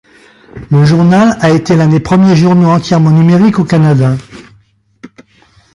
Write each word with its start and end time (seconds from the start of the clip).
Le 0.71 0.83
journal 0.83 1.37
a 1.41 1.51
été 1.51 1.75
l'un 1.75 1.85
des 1.87 1.99
premiers 1.99 2.35
journaux 2.35 2.69
entièrement 2.69 3.11
numériques 3.11 3.59
au 3.59 3.65
Canada. 3.65 4.17